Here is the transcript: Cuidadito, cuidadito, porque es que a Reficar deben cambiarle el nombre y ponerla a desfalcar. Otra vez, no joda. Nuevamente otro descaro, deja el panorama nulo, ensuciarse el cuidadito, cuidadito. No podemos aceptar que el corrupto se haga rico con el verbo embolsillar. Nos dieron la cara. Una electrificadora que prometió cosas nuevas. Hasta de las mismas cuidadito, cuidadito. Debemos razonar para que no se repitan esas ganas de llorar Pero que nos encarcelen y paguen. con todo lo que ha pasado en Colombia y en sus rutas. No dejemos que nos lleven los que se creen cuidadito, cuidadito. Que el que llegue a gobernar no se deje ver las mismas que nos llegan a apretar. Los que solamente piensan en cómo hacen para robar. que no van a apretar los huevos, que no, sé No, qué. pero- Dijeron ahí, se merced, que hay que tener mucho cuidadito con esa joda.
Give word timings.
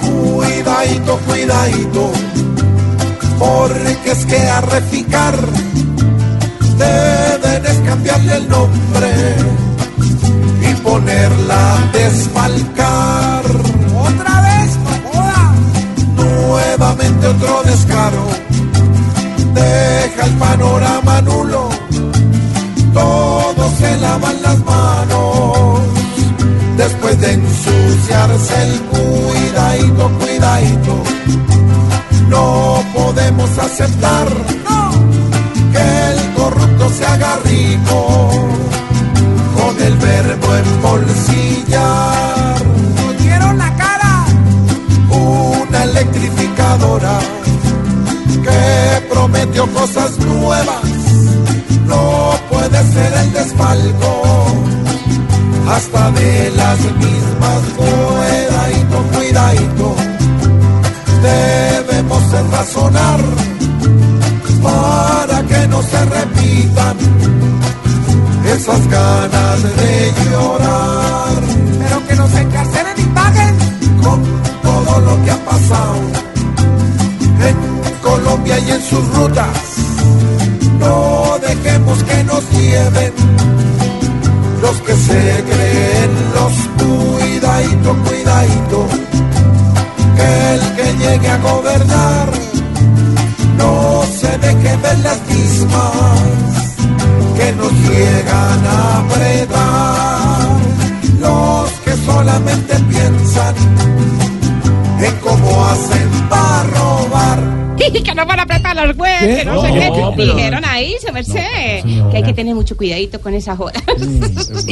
Cuidadito, 0.00 1.18
cuidadito, 1.26 2.12
porque 3.38 4.10
es 4.10 4.26
que 4.26 4.38
a 4.48 4.60
Reficar 4.60 5.34
deben 6.78 7.84
cambiarle 7.84 8.36
el 8.36 8.48
nombre 8.48 9.12
y 10.60 10.74
ponerla 10.76 11.74
a 11.74 11.86
desfalcar. 11.92 13.44
Otra 13.96 14.40
vez, 14.40 14.76
no 14.84 14.90
joda. 15.10 15.54
Nuevamente 16.16 17.26
otro 17.26 17.62
descaro, 17.64 18.26
deja 19.54 20.26
el 20.26 20.32
panorama 20.34 21.20
nulo, 21.22 21.63
ensuciarse 28.34 28.62
el 28.62 28.80
cuidadito, 28.82 30.10
cuidadito. 30.18 31.02
No 32.28 32.84
podemos 32.94 33.58
aceptar 33.58 34.28
que 35.72 36.12
el 36.12 36.34
corrupto 36.34 36.88
se 36.90 37.06
haga 37.06 37.38
rico 37.44 38.30
con 39.56 39.82
el 39.82 39.96
verbo 39.96 40.54
embolsillar. 40.56 42.64
Nos 42.96 43.18
dieron 43.18 43.58
la 43.58 43.74
cara. 43.76 44.26
Una 45.10 45.84
electrificadora 45.84 47.18
que 48.42 49.06
prometió 49.08 49.66
cosas 49.72 50.18
nuevas. 50.18 50.93
Hasta 55.76 56.10
de 56.12 56.52
las 56.56 56.78
mismas 57.04 57.62
cuidadito, 57.76 58.96
cuidadito. 59.12 59.94
Debemos 61.22 62.22
razonar 62.52 63.20
para 64.62 65.42
que 65.42 65.68
no 65.68 65.82
se 65.82 66.04
repitan 66.04 66.96
esas 68.54 68.86
ganas 68.88 69.62
de 69.62 70.12
llorar 70.30 71.34
Pero 71.80 72.06
que 72.06 72.14
nos 72.14 72.32
encarcelen 72.34 72.96
y 72.98 73.06
paguen. 73.18 73.54
con 74.02 74.22
todo 74.62 75.00
lo 75.00 75.24
que 75.24 75.30
ha 75.30 75.44
pasado 75.44 75.96
en 77.48 77.56
Colombia 78.00 78.58
y 78.60 78.70
en 78.70 78.82
sus 78.82 79.04
rutas. 79.16 79.58
No 80.78 81.38
dejemos 81.40 82.02
que 82.04 82.24
nos 82.24 82.50
lleven 82.50 83.12
los 84.64 84.80
que 84.80 84.96
se 84.96 85.44
creen 85.48 85.63
cuidadito, 87.84 87.94
cuidadito. 88.08 88.88
Que 90.16 90.54
el 90.54 90.60
que 90.76 91.04
llegue 91.04 91.28
a 91.28 91.38
gobernar 91.38 92.28
no 93.58 94.02
se 94.18 94.38
deje 94.38 94.76
ver 94.76 94.98
las 95.00 95.20
mismas 95.28 96.22
que 97.36 97.52
nos 97.52 97.72
llegan 97.72 98.66
a 98.66 98.98
apretar. 99.00 100.48
Los 101.20 101.70
que 101.84 101.92
solamente 102.04 102.74
piensan 102.90 103.54
en 105.00 105.16
cómo 105.20 105.64
hacen 105.66 106.08
para 106.28 106.62
robar. 106.64 107.64
que 108.04 108.14
no 108.14 108.24
van 108.26 108.40
a 108.40 108.42
apretar 108.44 108.74
los 108.76 108.96
huevos, 108.96 109.20
que 109.20 109.44
no, 109.44 109.60
sé 109.62 109.68
No, 109.68 109.74
qué. 109.74 110.12
pero- 110.16 110.34
Dijeron 110.34 110.64
ahí, 110.64 110.94
se 111.00 111.12
merced, 111.12 111.82
que 112.10 112.16
hay 112.16 112.22
que 112.22 112.32
tener 112.32 112.54
mucho 112.54 112.76
cuidadito 112.76 113.20
con 113.20 113.34
esa 113.34 113.56
joda. 113.56 113.72